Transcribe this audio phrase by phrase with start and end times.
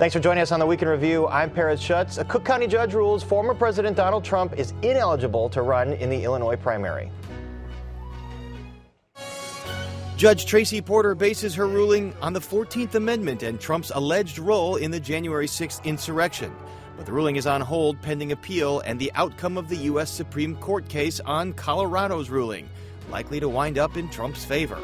[0.00, 1.28] Thanks for joining us on the Week in Review.
[1.28, 2.16] I'm Paris Schutz.
[2.16, 6.24] A Cook County judge rules former President Donald Trump is ineligible to run in the
[6.24, 7.12] Illinois primary.
[10.16, 14.90] Judge Tracie Porter bases her ruling on the 14th Amendment and Trump's alleged role in
[14.90, 16.50] the January 6th insurrection.
[16.96, 20.10] But the ruling is on hold pending appeal and the outcome of the U.S.
[20.10, 22.70] Supreme Court case on Colorado's ruling,
[23.10, 24.78] likely to wind up in Trump's favor.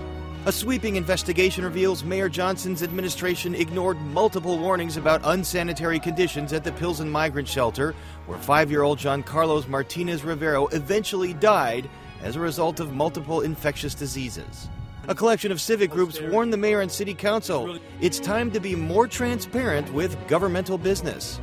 [0.47, 6.71] A sweeping investigation reveals Mayor Johnson's administration ignored multiple warnings about unsanitary conditions at the
[6.71, 7.97] Pilsen migrant shelter,
[8.27, 11.91] where five year old Jean Carlos Martinez Rivero eventually died
[12.23, 14.69] as a result of multiple infectious diseases.
[15.09, 18.77] A collection of civic groups warned the mayor and city council it's time to be
[18.77, 21.41] more transparent with governmental business.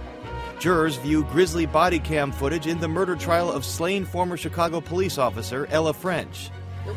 [0.60, 5.18] Jurors view grisly body cam footage in the murder trial of slain former Chicago police
[5.18, 6.52] officer Ella French.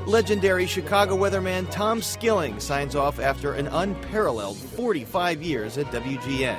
[0.06, 6.58] Legendary Chicago weatherman Tom Skilling signs off after an unparalleled 45 years at WGN.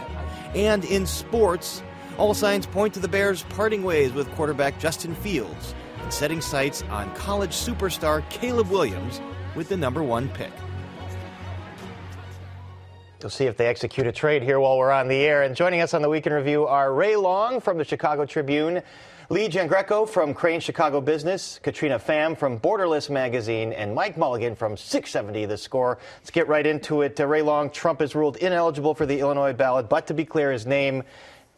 [0.55, 1.83] And in sports,
[2.17, 6.83] all signs point to the Bears parting ways with quarterback Justin Fields and setting sights
[6.83, 9.19] on college superstar Caleb Williams
[9.55, 10.51] with the number one pick.
[13.21, 15.43] We'll see if they execute a trade here while we're on the air.
[15.43, 18.81] And joining us on the Week in Review are Ray Long from the Chicago Tribune,
[19.29, 24.77] Lee Giangreco from Crain's Chicago Business, Katrina Pham from Borderless Magazine, and Mike Mulligan from
[24.77, 25.97] 670 The Score.
[26.21, 27.19] Let's get right into it.
[27.19, 30.53] Uh, Ray Long, Trump is ruled ineligible for the Illinois ballot, but to be clear,
[30.53, 31.03] his name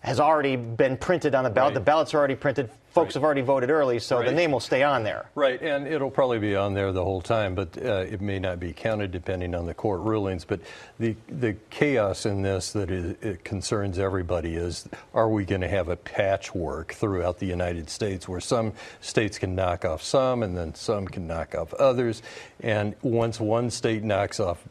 [0.02, 1.72] has already been printed on the ballot.
[1.72, 1.74] Right.
[1.76, 2.70] The ballots are already printed.
[2.92, 3.14] Folks Right.
[3.16, 5.30] have already voted early, so the name will stay on there.
[5.36, 8.60] Right, and it'll probably be on there the whole time, but uh, it may not
[8.60, 10.44] be counted depending on the court rulings.
[10.44, 10.62] But
[10.98, 15.88] the the chaos in this that it concerns everybody is: Are we going to have
[15.90, 20.74] a patchwork throughout the United States where some states can knock off some, and then
[20.74, 22.24] some can knock off others?
[22.62, 24.64] And once one state knocks off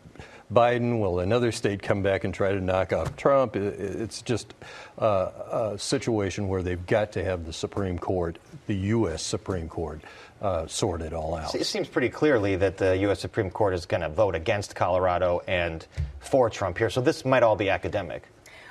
[0.52, 3.54] Biden, will another state come back and try to knock off Trump?
[3.54, 4.54] It's just
[4.98, 5.30] uh,
[5.74, 9.22] a situation where they've got to have the Supreme Court, the U.S.
[9.22, 10.00] Supreme Court,
[10.40, 11.54] uh, sort it all out.
[11.54, 13.20] It seems pretty clearly that the U.S.
[13.20, 15.86] Supreme Court is going to vote against Colorado and
[16.20, 16.88] for Trump here.
[16.88, 18.22] So this might all be academic.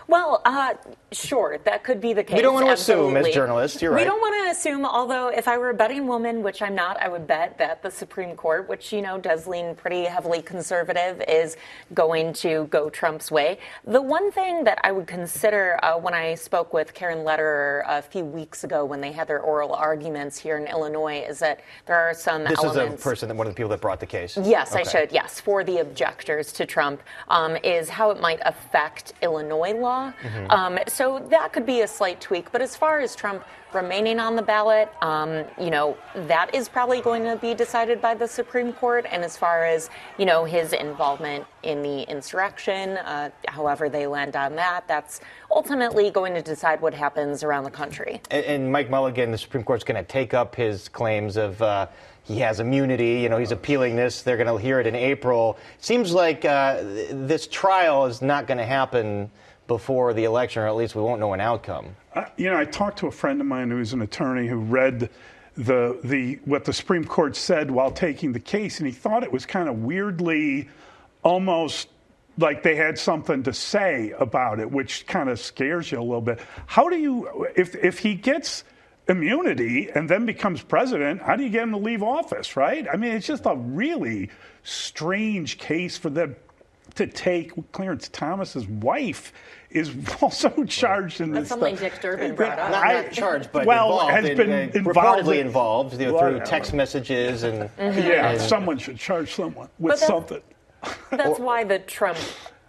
[0.07, 0.75] Well, uh,
[1.12, 2.38] sure, that could be the case.
[2.38, 4.01] We don't want to assume as journalists, you're right.
[4.01, 6.95] We don't want to assume, although if I were a betting woman, which I'm not,
[7.01, 11.22] I would bet that the Supreme Court, which, you know, does lean pretty heavily conservative,
[11.28, 11.57] is
[11.94, 13.59] going to go Trump's way.
[13.85, 18.01] The one thing that I would consider uh, when I spoke with Caryn Lederer a
[18.01, 21.97] few weeks ago when they had their oral arguments here in Illinois is that there
[21.97, 22.94] are some This elements.
[22.96, 24.38] is a person, that one of the people that brought the case.
[24.41, 25.12] Yes, I should.
[25.12, 29.97] Yes, for the objectors to Trump um, is how it might affect Illinois law.
[29.97, 30.52] Mm-hmm.
[30.52, 32.52] Um, so that could be a slight tweak.
[32.52, 33.44] But as far as Trump
[33.74, 38.13] remaining on the ballot, um, you know, that is probably going to be decided by
[38.13, 39.06] the Supreme Court.
[39.12, 44.35] And as far as you know, his involvement in the insurrection, uh, however they land
[44.35, 45.22] on that, that's
[45.52, 48.22] ultimately going to decide what happens around the country.
[48.31, 51.88] And, and Mike Mulligan, the Supreme Court's going to take up his claims of uh,
[52.28, 53.22] he has immunity.
[53.22, 54.22] You know, he's appealing this.
[54.22, 55.58] They're going to hear it in April.
[55.79, 59.31] Seems like uh, th- this trial is not going to happen
[59.67, 61.95] before the election, or at least we won't know an outcome.
[62.16, 65.09] I- you know, I talked to a friend of mine who's an attorney who read
[65.55, 69.31] the the what the Supreme Court said while taking the case, and he thought it
[69.31, 70.69] was kind of weirdly,
[71.23, 71.89] almost
[72.38, 76.22] like they had something to say about it, which kind of scares you a little
[76.22, 76.39] bit.
[76.67, 78.63] How do you, if if he gets
[79.09, 82.55] immunity and then becomes president, how do you get him to leave office?
[82.55, 82.85] Right?
[82.91, 84.29] I mean, it's just a really
[84.63, 86.35] strange case for them
[86.97, 87.52] to take.
[87.72, 89.34] Clarence Thomas's wife
[89.69, 89.91] is
[90.22, 91.50] also charged in That's this.
[91.50, 91.91] something stuff.
[91.94, 92.72] Dick Durbin brought up.
[92.72, 96.08] Not, not charged, but well, involved has in- been in- involved reportedly in- involved you
[96.12, 100.41] know, through text messages and Yeah, and- someone should charge someone with But something.
[101.12, 102.18] That's why the Trump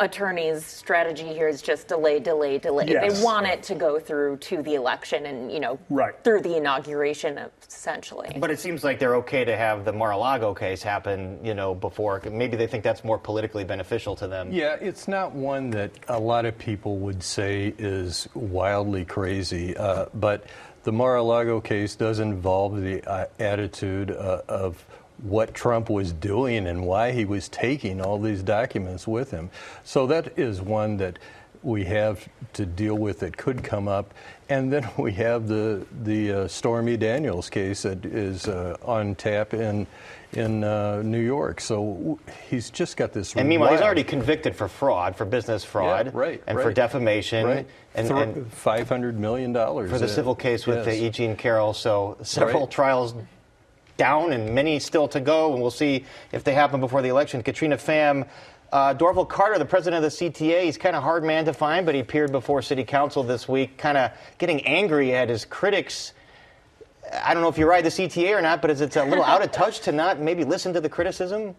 [0.00, 2.86] attorney's strategy here is just delay, delay, delay.
[2.88, 3.18] Yes.
[3.18, 6.14] They want it to go through to the election and, you know, Right.
[6.22, 8.36] through the inauguration, essentially.
[8.38, 12.22] But it seems like they're okay to have the Mar-a-Lago case happen, you know, before.
[12.30, 14.52] Maybe they think that's more politically beneficial to them.
[14.52, 20.06] Yeah, it's not one that a lot of people would say is wildly crazy, uh,
[20.14, 20.44] but
[20.84, 24.84] the Mar-a-Lago case does involve the uh, attitude uh, of
[25.22, 29.50] what Trump was doing and why he was taking all these documents with him.
[29.84, 31.18] So that is one that
[31.62, 34.14] we have to deal with that could come up.
[34.48, 39.54] And then we have the the uh, Stormy Daniels case that is uh, on tap
[39.54, 39.86] in
[40.32, 41.60] in uh, New York.
[41.60, 42.18] So w-
[42.48, 43.34] he's just got this.
[43.34, 46.62] And meanwhile, he's already convicted for fraud, for business fraud, yeah, right, and right.
[46.62, 47.66] for defamation, right.
[47.94, 50.96] and, and five hundred million dollars for the civil case with yes.
[50.96, 51.10] E.
[51.10, 51.74] Jean Carroll.
[51.74, 52.70] So several Right.
[52.70, 53.14] trials
[53.98, 57.42] down and many still to go, and we'll see if they happen before the election.
[57.42, 58.26] Katrina Pham,
[58.70, 61.86] Uh, Dorval Carter, the president of the CTA, he's kind of hard man to find,
[61.86, 66.12] but he appeared before City Council this week, kind of getting angry at his critics.
[67.24, 69.24] I don't know if you ride the CTA or not, but is it a little
[69.24, 71.54] out of touch to not maybe listen to the criticism?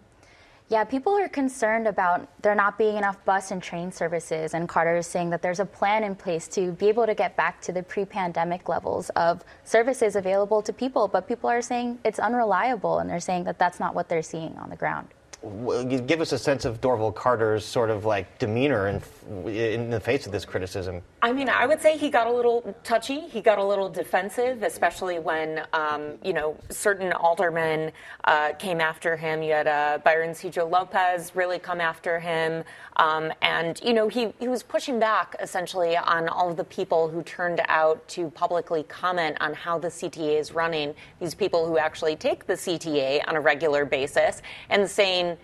[0.70, 4.98] Yeah, people are concerned about there not being enough bus and train services, and Carter
[4.98, 7.72] is saying that there's a plan in place to be able to get back to
[7.72, 13.00] the pre pandemic levels of services available to people, but people are saying it's unreliable,
[13.00, 15.08] and they're saying that that's not what they're seeing on the ground
[15.42, 19.02] give us a sense of Dorval Carter's sort of like demeanor in,
[19.48, 21.02] in the face of this criticism.
[21.22, 23.20] I mean, I would say he got a little touchy.
[23.20, 27.92] He got a little defensive, especially when um, you know certain aldermen
[28.24, 29.44] uh, came after him.
[29.44, 32.64] You had uh, Byron Sigcho-Lopez really come after him,
[32.96, 37.10] um, and you know he he was pushing back essentially on all of the people
[37.10, 40.96] who turned out to publicly comment on how the CTA is running.
[41.20, 45.38] These people who actually take the CTA on a regular basis and saying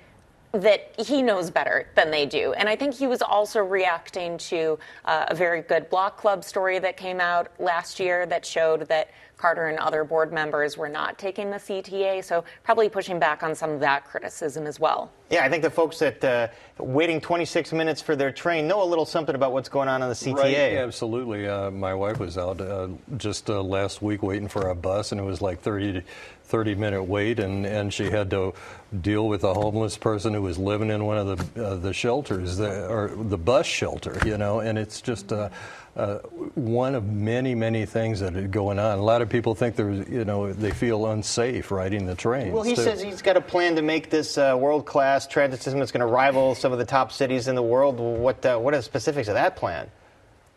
[0.62, 2.54] that he knows better than they do.
[2.54, 6.80] And I think he was also reacting to uh, a very good block club story
[6.80, 11.18] that came out last year that showed that Carter and other board members were not
[11.18, 15.12] taking the CTA, so probably pushing back on some of that criticism as well.
[15.30, 16.48] Yeah, I think the folks that uh,
[16.78, 20.10] waiting 26 minutes for their train know a little something about what's going on in
[20.10, 20.36] the CTA.
[20.36, 21.48] Right, absolutely.
[21.48, 25.20] Uh, my wife was out uh, just uh, last week waiting for a bus, and
[25.20, 26.04] it was like 30
[26.46, 28.54] 30 minute wait, and, and she had to
[29.02, 32.58] deal with a homeless person who was living in one of the uh, the shelters,
[32.58, 35.34] the, or the bus shelter, you know, and it's just.
[35.34, 35.50] Uh,
[35.96, 36.18] uh,
[36.56, 39.00] one of many, many things that are going on.
[39.00, 42.52] A lot of people think they're, you know, they feel unsafe riding the train.
[42.52, 42.84] Well, he too.
[42.84, 46.06] says he's got a plan to make this uh, world-class transit system that's going to
[46.06, 48.00] rival some of the top cities in the world.
[48.00, 49.90] What, uh, what are the specifics of that plan?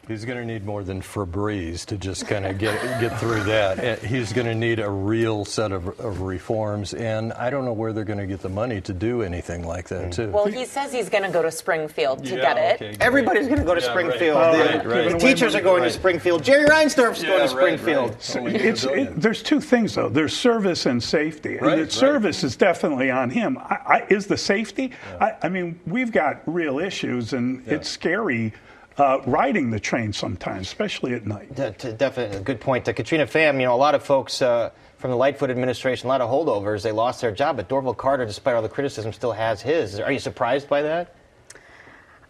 [0.08, 3.78] He's going to need more than Febreze to just kind of get get through that.
[3.78, 7.75] Uh, he's going to need a real set of, of, reforms, and I don't know
[7.75, 10.14] where they're going to get the money to do anything like that, mm.
[10.14, 10.31] too.
[10.31, 12.96] Well, he says he's going to go to Springfield to yeah, get it.
[13.02, 14.37] Everybody's going to go to yeah, Springfield.
[14.37, 14.84] Right.
[14.84, 15.20] Oh, right, right.
[15.20, 16.43] teachers are going to Springfield.
[16.43, 18.22] Jerry Reinsdorf's yeah, going to Springfield.
[18.22, 20.08] So it, there's two things though.
[20.08, 23.58] There's service and safety, and the service is definitely on him.
[23.58, 24.93] I, I, is the safety?
[25.20, 28.54] I, I, mean, we've got real issues, and it's scary
[28.99, 31.55] uh, riding the train sometimes, especially at night.
[31.55, 32.89] De- definitely, a good point.
[32.89, 36.09] Uh, Katrina Pham, you know, a lot of folks uh, from the Lightfoot administration, a
[36.09, 39.33] lot of holdovers, they lost their job, but Dorval Carter, despite all the criticism, still
[39.33, 40.00] has his.
[40.00, 41.15] Are you surprised by that?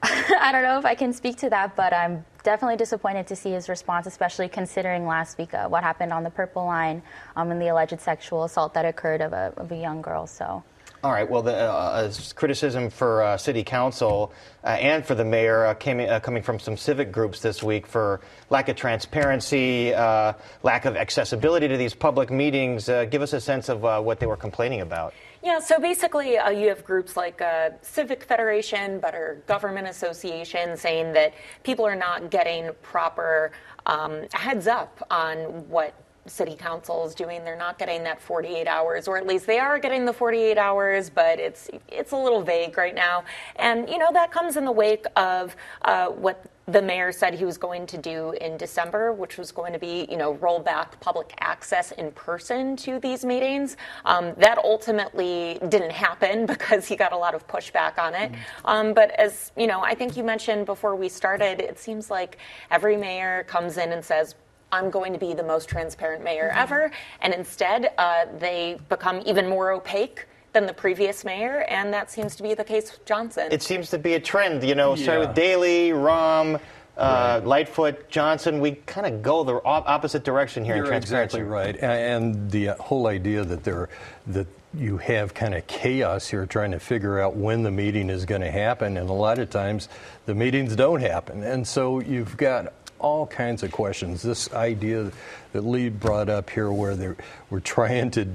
[0.02, 3.50] I don't know if I can speak to that, but I'm definitely disappointed to see
[3.50, 7.02] his response, especially considering last week uh, what happened on the Purple Line
[7.34, 10.26] um, and the alleged sexual assault that occurred of a, of a young girl.
[10.26, 10.62] So.
[11.04, 11.28] All right.
[11.30, 14.32] Well, the uh, uh, criticism for uh, city council
[14.64, 17.86] uh, and for the mayor uh, came uh, coming from some civic groups this week
[17.86, 22.86] for lack of transparency, lack of accessibility to these public meetings.
[23.10, 25.14] give us a sense of what they were complaining about.
[25.42, 31.12] Yeah, so basically, uh, you have groups like uh, Civic Federation, Better Government Association, saying
[31.12, 33.52] that people are not getting proper
[33.86, 35.94] um, heads up on what
[36.28, 37.44] city council is doing.
[37.44, 41.10] They're not getting that 48 hours, or at least they are getting the 48 hours,
[41.10, 43.24] but it's it's a little vague right now.
[43.56, 47.46] And you know that comes in the wake of uh, what the mayor said he
[47.46, 51.00] was going to do in December, which was going to be, you know, roll back
[51.00, 53.78] public access in person to these meetings.
[54.04, 58.32] Um, that ultimately didn't happen because he got a lot of pushback on it.
[58.32, 58.66] Mm-hmm.
[58.66, 62.36] Um, but as you know, I think you mentioned before we started, it seems like
[62.70, 64.34] every mayor comes in and says,
[64.72, 66.58] I'm going to be the most transparent mayor mm-hmm.
[66.58, 66.90] ever.
[67.20, 72.34] And instead, uh, they become even more opaque than the previous mayor, and that seems
[72.36, 73.48] to be the case with Johnson.
[73.50, 75.18] It seems to be a trend, you know, yeah.
[75.18, 76.56] with Daley, Rahm.
[76.56, 76.58] uh,
[76.96, 77.46] right.
[77.46, 81.38] Lightfoot, Johnson, we kind of go the opposite direction here You're in transparency.
[81.38, 83.88] exactly right, and the whole idea that there
[84.26, 88.24] that you have kind of chaos here trying to figure out when the meeting is
[88.24, 89.88] going to happen, and a lot of times
[90.26, 94.22] the meetings don't happen, and so you've got all kinds of questions.
[94.22, 95.10] This idea
[95.52, 97.16] that Lee brought up here, where
[97.50, 98.26] we're trying to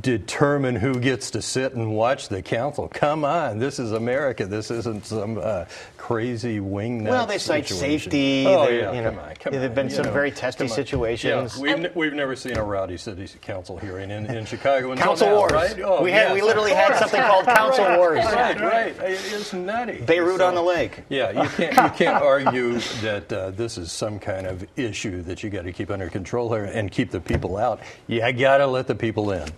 [0.00, 2.88] determine who gets to sit and watch the council.
[2.88, 4.46] Come on, this is America.
[4.46, 5.66] This isn't some uh,
[5.96, 7.10] crazy wingnut.
[7.10, 8.44] Well, they cite safety.
[8.46, 11.56] Oh yeah, you know, come on, come There have been some know, very testy situations.
[11.56, 14.94] Yeah, we've, n- we've never seen a rowdy city council hearing in, in Chicago.
[14.96, 15.52] council now, wars.
[15.52, 15.80] Right?
[15.80, 18.24] Oh, we had yes, we literally had something called council right, wars.
[18.24, 18.96] Right, right.
[19.00, 20.00] It's nutty.
[20.00, 21.04] Beirut so, on the lake.
[21.08, 25.44] Yeah, you can't you can't argue that uh, this is some kind of issue that
[25.44, 27.80] you got to keep under control here and keep the people out.
[28.08, 29.48] You got to let the people in.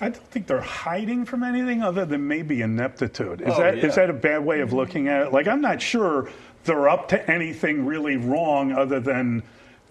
[0.00, 3.40] I don't think they're hiding from anything other than maybe ineptitude.
[3.40, 3.86] Is oh, that yeah.
[3.86, 4.76] is that a bad way of mm-hmm.
[4.76, 5.32] looking at it?
[5.32, 6.28] Like I'm not sure
[6.64, 9.42] they're up to anything really wrong other than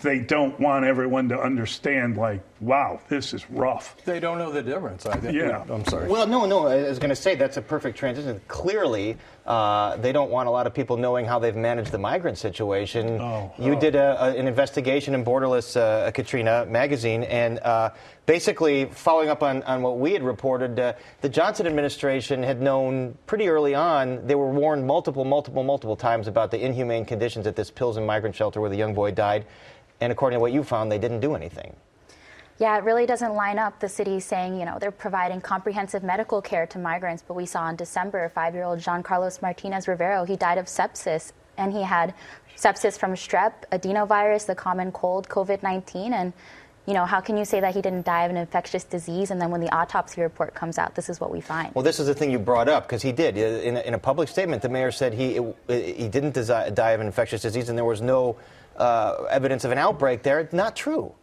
[0.05, 3.95] they don't want everyone to understand like wow, this is rough.
[4.05, 5.05] They don't know the difference.
[5.05, 5.35] I think.
[5.35, 5.63] Yeah.
[5.69, 6.07] I'm sorry.
[6.07, 6.67] Well, no, no.
[6.67, 8.41] I was going to say that's a perfect transition.
[8.47, 12.37] Clearly, uh, they don't want a lot of people knowing how they've managed the migrant
[12.37, 13.19] situation.
[13.19, 13.79] Oh, you oh.
[13.79, 17.91] did a, a, an investigation in Borderless uh, Katrina magazine, and uh,
[18.25, 23.17] basically following up on, on what we had reported, uh, the Johnson administration had known
[23.27, 24.25] pretty early on.
[24.25, 28.35] They were warned multiple, multiple, multiple times about the inhumane conditions at this Pilsen migrant
[28.35, 29.45] shelter where the young boy died.
[30.01, 31.75] And according to what you found, they didn't do anything.
[32.57, 33.79] Yeah, it really doesn't line up.
[33.79, 37.69] The city saying, you know, they're providing comprehensive medical care to migrants, but we saw
[37.69, 42.13] in December, five-year-old Jean Carlos Martinez Rivero, he died of sepsis, and he had
[42.55, 46.33] sepsis from strep, adenovirus, the common cold, COVID-19, and
[46.85, 49.31] you know, how can you say that he didn't die of an infectious disease?
[49.31, 51.73] And then when the autopsy report comes out, this is what we find.
[51.73, 53.35] Well, this is the thing you brought up because he did.
[53.37, 57.01] Uh, in a, in a, public statement, the mayor said he he didn't die of
[57.01, 58.37] an infectious disease, and there was no
[58.77, 60.39] uh, evidence of an outbreak there.
[60.39, 61.13] It's Not true.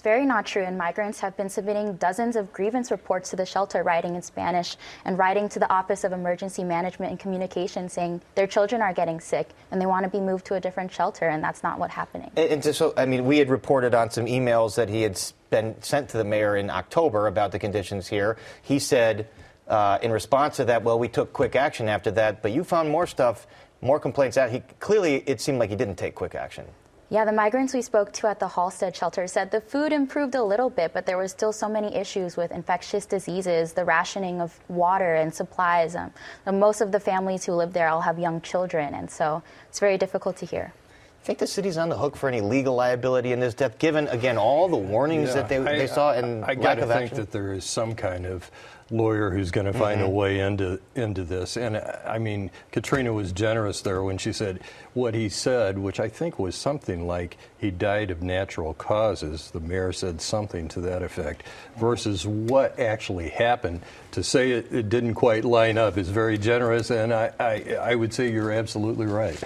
[0.00, 3.44] It's very not true, and migrants have been submitting dozens of grievance reports to the
[3.44, 8.22] shelter, writing in Spanish, and writing to the Office of Emergency Management and Communication saying
[8.34, 11.28] their children are getting sick and they want to be moved to a different shelter,
[11.28, 12.30] and that's not what's happening.
[12.36, 15.74] And, and so, I mean, we had reported on some emails that he had been
[15.82, 18.38] sent to the mayor in October about the conditions here.
[18.62, 19.28] He said,
[19.68, 22.88] uh, in response to that, well, we took quick action after that, but you found
[22.88, 23.46] more stuff,
[23.82, 24.48] more complaints out.
[24.48, 26.64] He clearly, it seemed like he didn't take quick action.
[27.12, 30.44] Yeah, the migrants we spoke to at the Halsted shelter said the food improved a
[30.44, 34.56] little bit, but there were still so many issues with infectious diseases, the rationing of
[34.68, 35.96] water and supplies.
[35.96, 36.12] Um,
[36.60, 39.98] most of the families who live there all have young children, and so it's very
[39.98, 40.72] difficult to hear.
[41.20, 44.06] I think the city's on the hook for any legal liability in this death, given
[44.08, 46.82] again all the warnings Yeah, that they, I- they saw and I, I lack gotta
[46.84, 47.16] of think action?
[47.18, 48.48] that there is some kind of
[48.90, 50.12] lawyer who's going to find a mm-hmm.
[50.14, 51.56] way into into this.
[51.56, 54.60] And I mean, Katrina was generous there when she said
[54.94, 59.50] what he said, which I think was something like he died of natural causes.
[59.50, 61.44] The mayor said something to that effect,
[61.78, 63.82] versus what actually happened.
[64.12, 67.94] To say it, it didn't quite line up is very generous, and I, I I
[67.94, 69.40] would say you're absolutely right.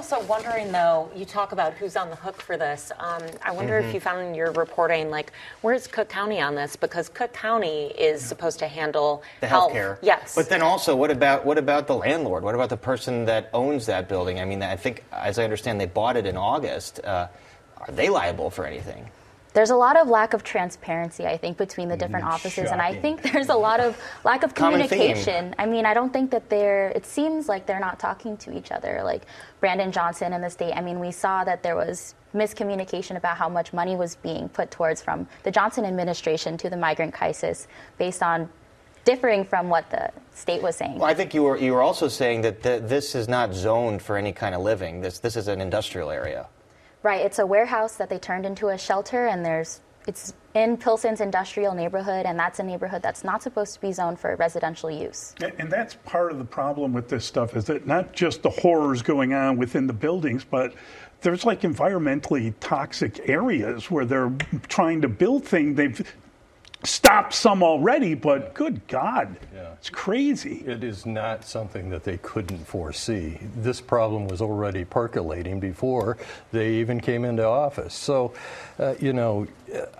[0.00, 2.90] I'm also wondering, though, you talk about who's on the hook for this.
[2.98, 5.30] Um, I wonder if you found in your reporting, like,
[5.60, 6.74] where's Cook County on this?
[6.74, 9.74] Because Cook County is supposed to handle the health.
[9.74, 9.98] healthcare.
[10.00, 10.34] Yes.
[10.34, 12.44] But then also, what about what about the landlord?
[12.44, 14.40] What about the person that owns that building?
[14.40, 17.04] I mean, I think, as I understand, they bought it in August.
[17.04, 17.28] Uh,
[17.76, 19.06] are they liable for anything?
[19.52, 22.00] There's a lot of lack of transparency, I think, between the mm-hmm.
[22.00, 25.54] different offices, and I think there's a lot of lack of communication.
[25.58, 26.90] I mean, I don't think that they're.
[26.90, 29.02] It seems like they're not talking to each other.
[29.02, 29.22] Like
[29.58, 30.74] Brandon Johnson and the state.
[30.74, 34.70] I mean, we saw that there was miscommunication about how much money was being put
[34.70, 37.66] towards from the Johnson administration to the migrant crisis,
[37.98, 38.48] based on
[39.04, 40.98] differing from what the state was saying.
[40.98, 44.02] Well, I think you were you were also saying that th- this is not zoned
[44.02, 45.00] for any kind of living.
[45.00, 46.46] This this is an industrial area.
[47.02, 51.20] Right, it's a warehouse that they turned into a shelter, and there's it's in Pilsen's
[51.20, 55.34] industrial neighborhood, and that's a neighborhood that's not supposed to be zoned for residential use.
[55.58, 59.02] And- that's part of the problem with this stuff is that not just the horrors
[59.02, 60.74] going on within the buildings, but
[61.20, 64.32] there's like environmentally toxic areas where they're
[64.68, 65.76] trying to build things.
[65.76, 66.14] They've
[66.84, 69.72] stopped some already, but good God, Yeah.
[69.74, 70.62] it's crazy.
[70.66, 73.38] It is not something that they couldn't foresee.
[73.56, 76.16] This problem was already percolating before
[76.52, 77.94] they even came into office.
[77.94, 78.32] So,
[78.78, 79.46] uh, you know,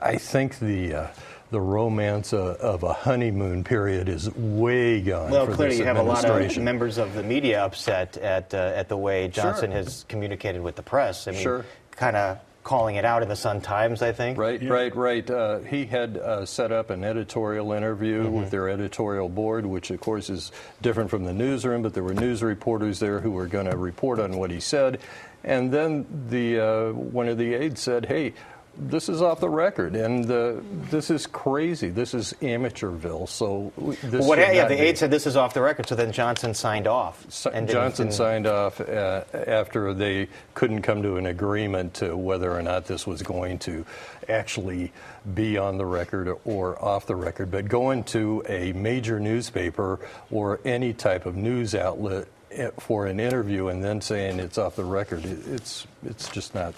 [0.01, 1.07] I think the uh,
[1.51, 5.31] the romance uh, of a honeymoon period is way gone.
[5.33, 8.55] Well, for clearly this you have a lot of members of the media upset at
[8.55, 9.79] uh, at the way Johnson Sure.
[9.83, 11.27] has communicated with the press.
[11.27, 11.65] I mean, Sure.
[11.91, 14.37] kind of calling it out in the Sun Times, I think.
[14.39, 15.31] Right, right, right.
[15.31, 18.33] Uh, he had uh, set up an editorial interview Mm-hmm.
[18.41, 20.53] with their editorial board, which of course is
[20.83, 24.19] different from the newsroom, but there were news reporters there who were going to report
[24.19, 25.01] on what he said.
[25.43, 28.35] And then the uh, one of the aides said, "Hey,
[28.79, 30.55] this is off the record, and uh,
[30.91, 31.91] this is crazy.
[31.91, 33.29] This is amateurville.
[33.29, 33.73] So
[34.03, 36.55] this What, yeah, the be." aide said this is off the record, so then Johnson
[36.55, 37.25] signed off.
[37.53, 42.51] And Johnson didn't- signed off uh, after they couldn't come to an agreement to whether
[42.57, 43.85] or not this was going to
[44.29, 44.93] actually
[45.35, 47.51] be on the record or off the record.
[47.51, 49.99] But going to a major newspaper
[50.31, 54.77] or any type of news outlet eh, for an interview and then saying it's off
[54.77, 56.75] the record, it- it's it's just not.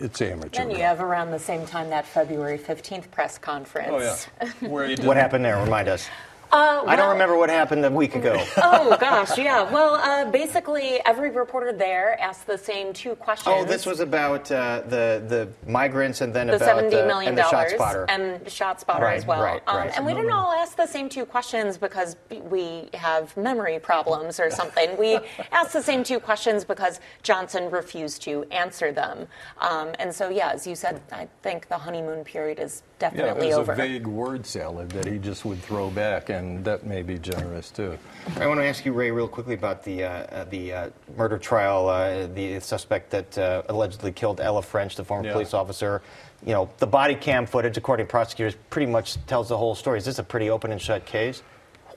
[0.00, 0.62] It's amateur.
[0.62, 3.88] Then you have around the same time that February 15th press conference.
[3.90, 4.00] Oh
[4.42, 4.50] yeah.
[4.68, 5.58] Where you What happened there?
[5.62, 6.08] Remind us.
[6.50, 8.42] Uh, I don't remember what happened a week ago.
[8.56, 9.70] oh gosh, yeah.
[9.70, 13.54] Well, uh, basically, every reporter there asked the same two questions.
[13.58, 17.30] Oh, this was about uh, the the migrants and then the about seventy uh, million
[17.30, 18.06] and the shot dollars spotter.
[18.08, 19.42] and ShotSpotter Right, as well.
[19.42, 19.92] right, um, right.
[19.96, 24.50] And we didn't all ask the same two questions because we have memory problems or
[24.50, 24.96] something.
[24.98, 25.18] we
[25.52, 29.26] asked the same two questions because Johnson refused to answer them.
[29.58, 33.34] Um, and so, yeah, as you said, I think the honeymoon period is definitely Yeah,
[33.34, 33.72] definitely it was over.
[33.72, 37.70] a vague word salad that he just would throw back, and that may be generous
[37.70, 37.98] too.
[38.36, 41.38] I want to ask you, Ray, real quickly about the uh, uh, the uh, murder
[41.38, 41.88] trial.
[41.88, 45.32] Uh, the suspect that uh, allegedly killed Ella French, the former Yeah.
[45.32, 46.02] police officer.
[46.44, 49.98] You know, the body cam footage, according to prosecutors, pretty much tells the whole story.
[49.98, 51.42] Is this a pretty open and shut case?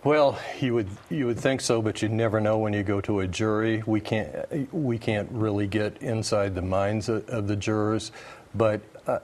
[0.03, 3.19] Well, you would you would think so, but you never know when you go to
[3.19, 3.83] a jury.
[3.86, 8.12] We can't we can't really get inside the minds of, of the jurors,
[8.55, 9.19] but uh,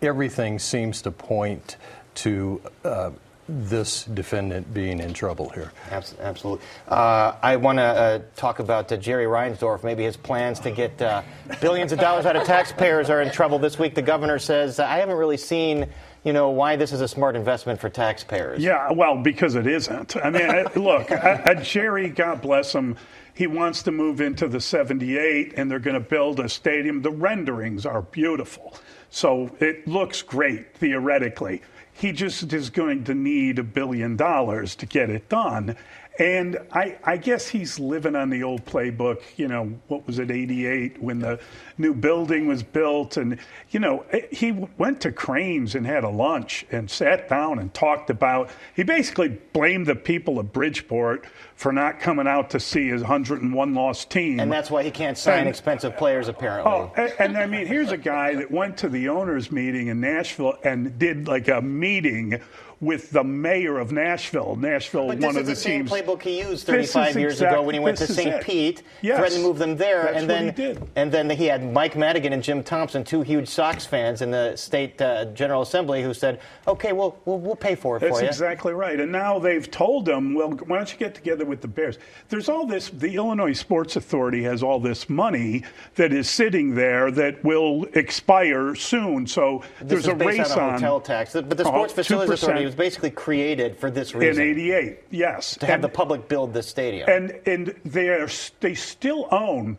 [0.00, 1.76] everything seems to point
[2.14, 3.10] to uh,
[3.48, 5.72] this defendant being in trouble here.
[5.90, 6.64] Absolutely.
[6.88, 9.82] Uh, I want to uh, talk about uh, Jerry Reinsdorf.
[9.82, 11.22] Maybe his plans to get uh,
[11.60, 13.94] billions of dollars out of taxpayers are in trouble this week.
[13.94, 15.88] The governor says, I haven't really seen,
[16.22, 18.62] you know, why this is a smart investment for taxpayers.
[18.62, 20.16] Yeah, well, because it isn't.
[20.16, 22.96] I mean, I- look, uh, uh, Jerry, God bless him,
[23.34, 27.02] he wants to move into the 78 and they're going to build a stadium.
[27.02, 28.74] The renderings are beautiful.
[29.10, 31.62] So it looks great theoretically.
[31.92, 35.76] He just is going to need a billion dollars to get it done.
[36.18, 40.30] And I, I guess he's living on the old playbook, you know, what was it,
[40.30, 41.40] 88, when the
[41.78, 43.16] new building was built.
[43.16, 43.38] And,
[43.70, 47.72] you know, eh, he went to Crain's and had a lunch and sat down and
[47.72, 52.88] talked about, he basically blamed the people of Bridgeport for not coming out to see
[52.88, 54.38] his 101 lost team.
[54.38, 56.70] And that's why he can't sign And- expensive players, apparently.
[56.70, 60.00] Oh, and, and I mean, here's a guy that went to the owners' meeting in
[60.00, 62.40] Nashville and did like a meeting
[62.82, 64.56] with the mayor of Nashville.
[64.56, 65.90] Nashville, But one this of is the the same teams.
[65.92, 68.42] playbook he used 35 years exact- ago when he went to St.
[68.42, 69.18] Pete, Yes.
[69.18, 70.82] threatened to move them there, That's and what then he did.
[70.96, 74.56] and then he had Mike Madigan and Jim Thompson, two huge Sox fans in the
[74.56, 78.22] state uh, General Assembly, who said, "Okay, we'll we'll, we'll pay for it That's for
[78.24, 78.98] you." exactly right.
[78.98, 81.98] And now they've told him, well, why don't you get together with the Bears?
[82.30, 85.62] There's all this, the Illinois Sports Authority has all this money
[85.94, 89.24] that is sitting there that will expire soon.
[89.28, 90.72] So This there's is a race on a on.
[90.74, 92.42] hotel tax, but the Oh, Sports Facilities 2%.
[92.42, 94.42] Authority was basically created for this reason.
[94.44, 95.56] in reason 88, yes.
[95.58, 97.08] to have the public build this stadium.
[97.08, 98.28] and and they are
[98.60, 99.76] they still own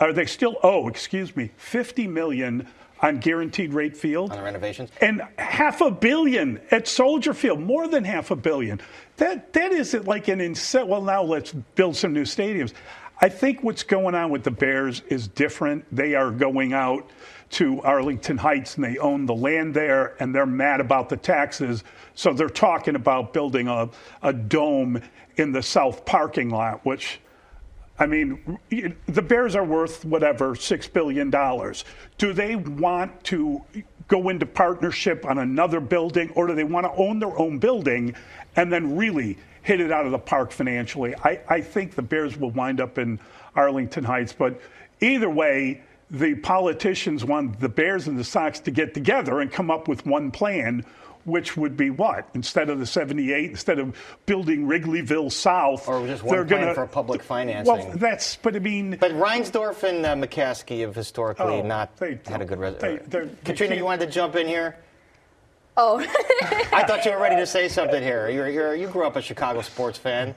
[0.00, 2.66] or they still owe excuse me 50 million
[3.00, 4.90] on guaranteed rate field on the renovations.
[5.00, 8.80] and half a billion at Soldier Field more than half a billion
[9.16, 12.72] that that isn't like an insane well now let's build some new stadiums
[13.20, 17.08] I think what's going on with the Bears is different they are going out
[17.54, 21.84] to Arlington Heights and they own the land there and they're mad about the taxes
[22.14, 23.88] so they're talking about building a,
[24.22, 25.00] a dome
[25.36, 27.20] in the south parking lot which
[27.96, 28.58] I mean,
[29.06, 31.30] the Bears are worth whatever, $6 billion.
[32.18, 33.62] Do they want to
[34.08, 38.14] go into partnership on another building, or do they want to own their own building
[38.56, 41.14] and then really hit it out of the park financially?
[41.22, 43.20] I, I think the Bears will wind up in
[43.54, 44.60] Arlington Heights, but
[45.00, 49.70] either way, the politicians want the Bears and the Sox to get together and come
[49.70, 50.84] up with one plan
[51.24, 52.28] which would be what?
[52.34, 56.74] Instead of the 78, instead of building Wrigleyville South, Or just one they're plan gonna,
[56.74, 57.74] for public financing.
[57.74, 62.18] Well, that's, but I mean, But Reinsdorf and uh, McCaskey have historically Oh, not they
[62.26, 62.74] had a good don't.
[62.82, 63.02] Resume.
[63.06, 64.76] they're- they Katrina, you wanted to jump in here?
[65.78, 65.98] Oh,
[66.72, 68.28] I thought you were ready to say something here.
[68.28, 70.34] You're, you're, you grew up a Chicago sports fan.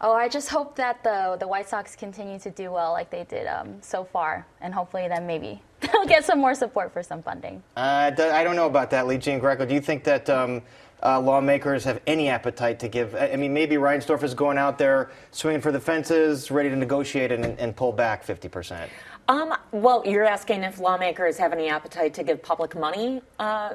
[0.00, 3.24] Oh, I just hope that the the White Sox continue to do well like they
[3.24, 7.22] did um, so far, and hopefully then maybe they'll get some more support for some
[7.22, 7.62] funding.
[7.76, 9.66] Uh, d- I don't know about that, Lee Giangreco.
[9.66, 10.62] Do you think that um,
[11.02, 13.16] uh, lawmakers have any appetite to give?
[13.16, 16.76] I I mean, maybe Reinsdorf is going out there swinging for the fences, ready to
[16.76, 18.88] negotiate and, and pull back 50%.
[19.26, 23.20] Um, well, you're asking if lawmakers have any appetite to give public money.
[23.38, 23.74] Uh,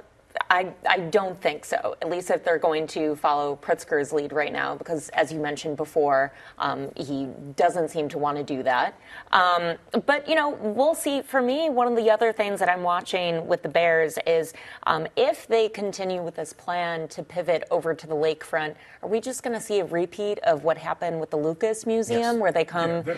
[0.50, 4.52] I, I don't think so, at least if they're going to follow Pritzker's lead right
[4.54, 9.00] now, because as you mentioned before, um, he doesn't seem to want to do that.
[9.32, 11.22] Um, but, you know, we'll see.
[11.22, 14.54] For me, one of the other things that I'm watching with the Bears is
[14.88, 19.20] um, if they continue with this plan to pivot over to the lakefront, are we
[19.20, 22.36] just going to see a repeat of what happened with the Lucas Museum, Yes.
[22.38, 23.14] where they come to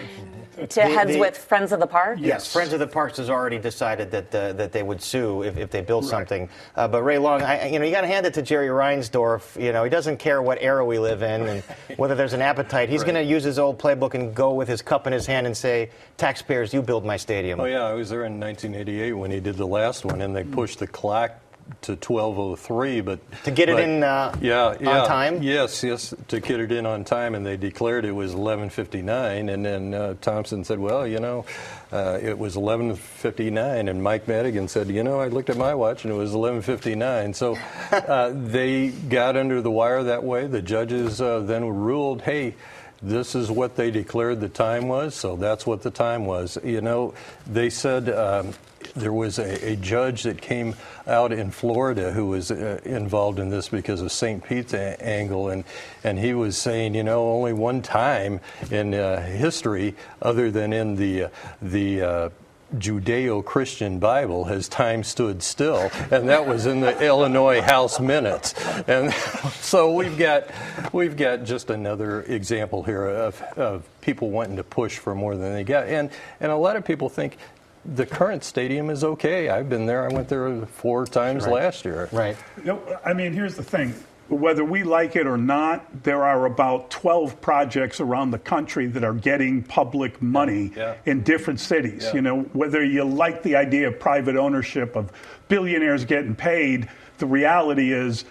[0.68, 2.18] The- heads the- with Friends of the Park?
[2.22, 5.58] Yes, Friends of the Parks has already decided that uh, that they would sue if,
[5.58, 6.50] if they build something.
[6.76, 9.62] Uh, but Ray Long, I, you know, you got to hand it to Jerry Reinsdorf.
[9.62, 11.64] You know, he doesn't care what era we live in and
[11.98, 12.90] whether there's an appetite.
[12.90, 15.46] He's going to use his old playbook and go with his cup in his hand
[15.46, 19.30] and say, "Taxpayers, you build my stadium." Oh yeah, I was there in 1988 when
[19.30, 21.40] he did the last one, and they pushed the clock
[21.82, 25.44] to 12:03, but to get but, it in uh, yeah, yeah, on time.
[25.44, 29.66] Yes, yes, to get it in on time, and they declared it was 11:59, and
[29.66, 31.46] then uh, Thompson said, "Well, you know,
[31.92, 36.04] uh, it was 11:59," and Mike Madigan said, "You know, I looked at my watch
[36.04, 37.58] and it was 11:59." So
[37.92, 40.48] uh, they got under the wire that way.
[40.48, 42.56] The judges uh, then ruled, "Hey."
[43.06, 46.58] This is what they declared the time was, so that's what the time was.
[46.64, 47.14] You know,
[47.46, 48.54] they said um,
[48.96, 53.50] there was a, a, judge that came out in Florida who was uh, involved in
[53.50, 54.44] this because of St.
[54.44, 55.64] Pete's a- angle, and,
[56.04, 58.40] and he was saying, you know, only one time
[58.72, 61.30] in uh, history, other than in the, uh,
[61.62, 62.32] the
[62.76, 68.54] uh, Judeo-Christian Bible has time stood still, and that was in the Illinois House minutes.
[68.88, 69.14] And
[69.62, 70.50] so we've got
[70.94, 75.54] we've got just another example here of, of people wanting to push for more than
[75.54, 76.10] they get, and
[76.40, 77.38] and a lot of people think
[77.86, 79.50] the current stadium is okay.
[79.50, 80.10] I've been there.
[80.10, 81.54] I went there four times right.
[81.54, 82.10] last year.
[82.12, 82.36] Right.
[82.58, 83.94] You know, I mean, here's the thing
[84.28, 89.04] whether we like it or not, there are about 12 projects around the country that
[89.04, 90.96] are getting public money yeah.
[91.06, 92.06] in different cities.
[92.06, 92.14] Yeah.
[92.16, 95.12] You know, whether you like the idea of private ownership of
[95.48, 98.26] billionaires getting paid, the reality is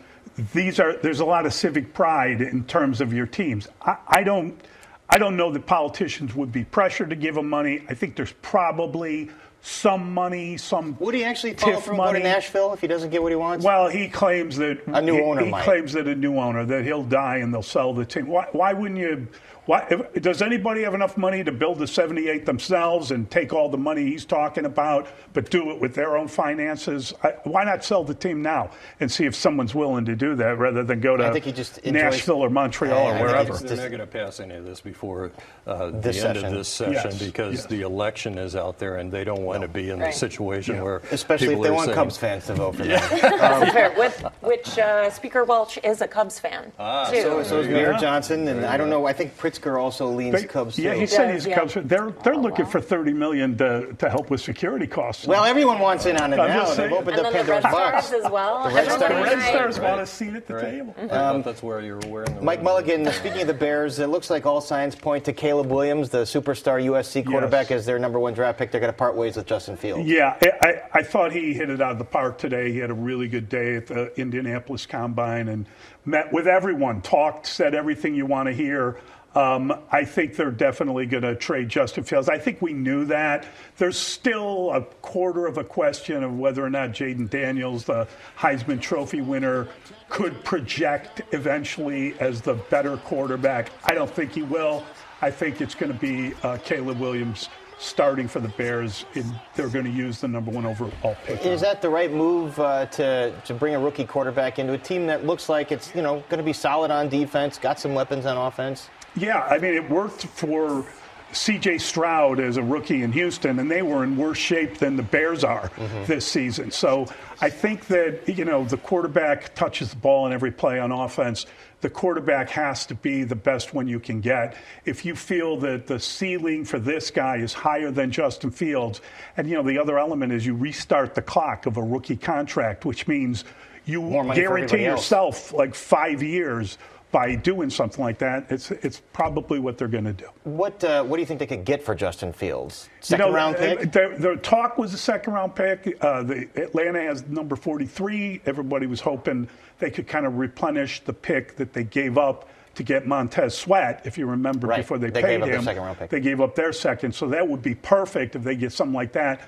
[0.52, 3.68] these are there's a lot of civic pride in terms of your teams.
[3.80, 4.61] I, I don't
[5.09, 7.85] I don't know that politicians would be pressured to give them money.
[7.88, 9.30] I think there's probably
[9.64, 10.94] some money, some.
[11.00, 12.18] Would he actually follow through money.
[12.18, 13.64] go to Nashville if he doesn't get what he wants?
[13.64, 15.42] Well, he claims that a new he, owner.
[15.42, 15.64] He might.
[15.64, 18.27] claims that a new owner that he'll die and they'll sell the team.
[18.27, 19.27] Why, why wouldn't you?
[19.66, 23.70] Why, if, does anybody have enough money to build the 78 themselves and take all
[23.70, 27.14] the money he's talking about, but do it with their own finances?
[27.22, 30.59] I, why not sell the team now and see if someone's willing to do that
[30.59, 33.57] rather than go to I think he just Nashville or Montreal I or wherever?
[33.57, 35.33] They're not going to pass any of this before
[35.66, 36.44] uh, the this end session.
[36.44, 37.22] of this session yes.
[37.22, 37.66] because yes.
[37.66, 40.12] the election is out there and they don't want to be in right.
[40.12, 40.83] the situation yeah.
[40.83, 43.07] where especially if they want saying, Cubs fans to vote for yeah.
[43.38, 43.88] them.
[43.88, 43.98] Um.
[43.98, 47.22] With, which uh, Speaker Welch is a Cubs fan ah, too.
[47.22, 49.07] So, so is Mayor Johnson, and I don't know.
[49.07, 50.78] I think Pritzker also leans They, Cubs.
[50.78, 51.00] yeah, too.
[51.00, 51.54] he said Yeah, he's yeah.
[51.58, 51.74] Cubs.
[51.74, 55.26] They're they're oh, looking for 30 million to, to help with security costs.
[55.26, 56.60] Well, everyone wants in on it I'm now.
[56.64, 58.12] just They've opened and up then the Pandora's box.
[58.12, 58.68] As well.
[58.68, 59.00] The Red Stars.
[59.00, 59.42] the Red.
[59.42, 59.88] Stars Right.
[59.90, 60.64] want a seat at the Right.
[60.64, 60.94] table.
[60.98, 62.64] Um, I thought that's where you were wearing the Mike red.
[62.64, 66.22] Mulligan, speaking of the Bears, it looks like all signs point to Caleb Williams, the
[66.22, 67.80] superstar USC quarterback, Yes.
[67.80, 68.70] as their number one draft pick.
[68.70, 70.06] They're going to part ways with Justin Fields.
[70.08, 72.72] Yeah, I, I, I thought he hit it out of the park today.
[72.72, 75.66] He had a really good day at the Indianapolis Combine and
[76.04, 78.98] met with everyone, talked, said everything you want to hear.
[79.35, 82.29] Um, I think they're definitely going to trade Justin Fields.
[82.29, 83.47] I think we knew that.
[83.77, 88.07] There's still a quarter of a question of whether or not Jayden Daniels, the
[88.38, 89.68] Heisman Trophy winner,
[90.09, 93.73] could project eventually as the better quarterback.
[93.85, 94.85] I don't think he will.
[95.20, 99.05] I think it's going to be uh, Caleb Williams starting for the Bears.
[99.14, 101.44] And they're going to use the number one overall pick.
[101.44, 105.07] Is that the right move uh, to to bring a rookie quarterback into a team
[105.07, 108.27] that looks like it's you know going to be solid on defense, got some weapons
[108.27, 108.88] on offense?
[109.16, 110.85] Yeah, I mean, it worked for
[111.33, 111.79] C.J.
[111.79, 115.44] Stroud as a rookie in Houston, and they were in worse shape than the Bears
[115.44, 116.05] are mm-hmm.
[116.05, 116.70] this season.
[116.70, 117.07] So
[117.40, 121.46] I think that, you know, the quarterback touches the ball in every play on offense.
[121.81, 124.57] The quarterback has to be the best one you can get.
[124.85, 129.00] If you feel that the ceiling for this guy is higher than Justin Fields,
[129.37, 132.85] and, you know, the other element is you restart the clock of a rookie contract,
[132.85, 133.44] which means
[133.87, 136.79] you More money for guarantee yourself like five years
[137.14, 140.27] by doing something like that, it's it's probably what they're going to do.
[140.42, 142.88] What uh, what do you think they could get for Justin Fields?
[143.00, 143.92] Second You know, round uh, pick.
[143.92, 145.96] The, the talk was a second round pick.
[146.00, 148.40] Uh, the Atlanta has number 43.
[148.46, 149.48] Everybody was hoping
[149.79, 154.03] they could kind of replenish the pick that they gave up to get Montez Sweat,
[154.05, 154.79] if you remember, Right.
[154.79, 155.62] before they, They paid gave up their him.
[155.64, 156.11] second round pick.
[156.11, 159.12] They gave up their second, so that would be perfect if they get something like
[159.12, 159.40] that.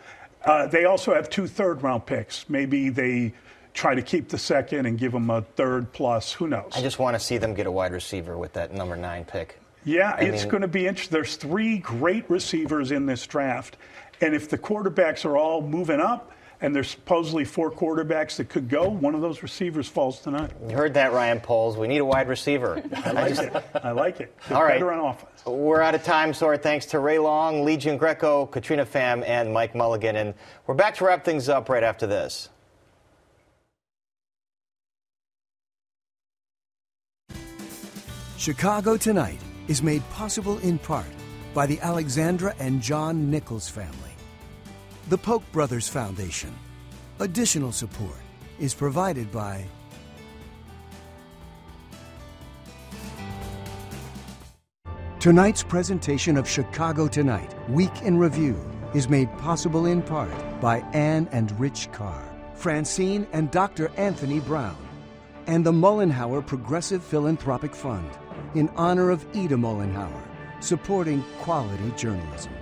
[0.44, 2.48] Uh, they also have two third round picks.
[2.48, 3.32] Maybe they
[3.76, 6.32] try to keep the second and give them a third plus.
[6.32, 6.72] Who knows?
[6.74, 9.60] I just want to see them get a wide receiver with that number nine pick.
[9.84, 11.14] Yeah, I it's mean- going to be interesting.
[11.14, 13.76] There's three great receivers in this draft.
[14.20, 18.70] And if the quarterbacks are all moving up, and there's supposedly four quarterbacks that could
[18.70, 20.50] go, one of those receivers falls tonight.
[20.66, 21.76] You heard that, Ryan Poles.
[21.76, 22.82] We need a wide receiver.
[23.04, 23.64] I like it.
[23.84, 24.34] I like it.
[24.50, 24.76] All right.
[24.76, 25.44] better on offense.
[25.44, 29.52] We're out of time, so our thanks to Ray Long, Lee Giangreco, Katrina Pham, and
[29.52, 30.16] Mike Mulligan.
[30.16, 30.32] And
[30.66, 32.48] we're back to wrap things up right after this.
[38.38, 41.06] Chicago Tonight is made possible in part
[41.54, 44.10] by the Alexandra and John Nichols family,
[45.08, 46.54] the Polk Brothers Foundation.
[47.18, 48.18] Additional support
[48.60, 49.64] is provided by
[55.18, 58.54] Tonight's presentation of Chicago Tonight, Week in Review,
[58.92, 62.22] is made possible in part by Anne and Rich Carr,
[62.54, 63.90] Francine and Dr.
[63.96, 64.76] Anthony Brown,
[65.46, 68.10] and the Mollenhauer Progressive Philanthropic Fund
[68.54, 70.22] in honor of Ida Mollenhauer,
[70.60, 72.52] supporting quality journalism.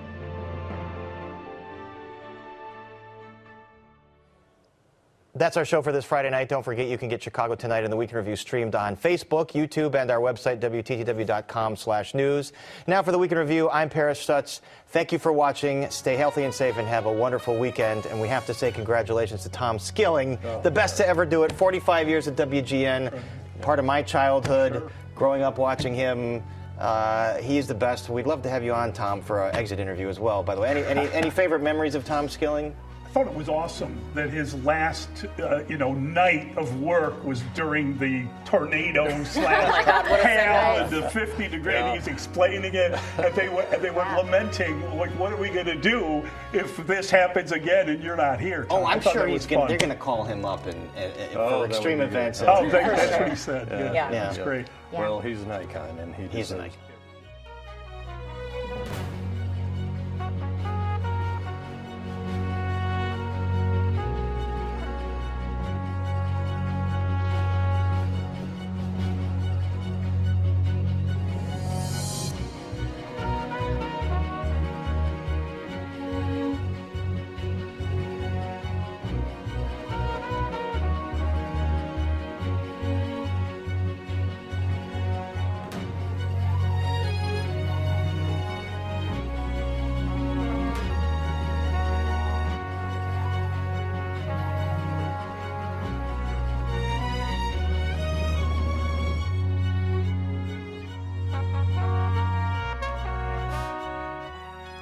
[5.37, 6.49] That's our show for this Friday night.
[6.49, 9.51] Don't forget you can get Chicago Tonight and the Week in Review streamed on Facebook,
[9.51, 12.53] YouTube, and our website, WTTW.com slash news.
[12.87, 14.61] Now for the Week in Review, I'm Paris Schutz.
[14.91, 15.91] Thank you for watching.
[15.91, 18.07] Stay healthy and safe and have a wonderful weekend.
[18.07, 21.43] And we have to say congratulations to Tom Skilling, oh, the best to ever do
[21.43, 21.51] it.
[21.51, 23.21] 45 years at WGN,
[23.65, 26.43] part of my childhood, growing up watching him.
[26.79, 28.11] Uh, he's the best.
[28.11, 30.43] We'd love to have you on, Tom, for an exit interview as well.
[30.43, 32.77] By the way, any, any, any favorite memories of Tom Skilling?
[33.15, 37.43] I thought it was awesome that his last, uh, you know, night of work was
[37.55, 39.85] during the tornado slash
[40.21, 41.77] hail and the 50 degree.
[41.77, 45.49] and He's explaining it, and they were and they were lamenting, like, what are we
[45.49, 48.67] going to do if this happens again and you're not here?
[48.69, 48.87] Oh, Tom?
[48.87, 51.61] I I'm sure he's gonna, they're going to call him up and, and, and Oh,
[51.61, 52.19] for extreme would be good.
[52.19, 52.43] events.
[52.43, 53.69] Oh, and- that, that's what he said.
[53.71, 54.11] Yeah, Yeah.
[54.11, 54.43] that's Yeah.
[54.45, 54.67] great.
[54.91, 56.77] Well, he's an icon, and he He's an icon.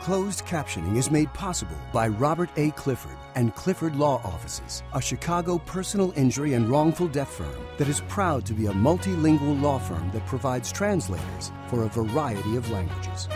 [0.02, 2.72] Closed captioning is made possible by Robert A.
[2.72, 8.00] Clifford and Clifford Law Offices, a Chicago personal injury and wrongful death firm that is
[8.08, 13.28] proud to be a multilingual law firm that provides translators for a variety of languages.